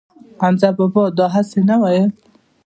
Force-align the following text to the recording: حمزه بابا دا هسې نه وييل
حمزه 0.41 0.69
بابا 0.77 1.03
دا 1.17 1.25
هسې 1.35 1.59
نه 1.69 1.75
وييل 1.81 2.09